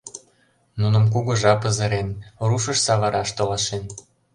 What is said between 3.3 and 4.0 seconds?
толашен.